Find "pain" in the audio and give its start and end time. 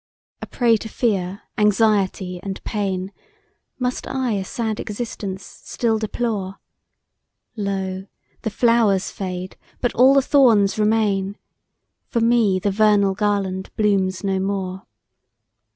2.63-3.11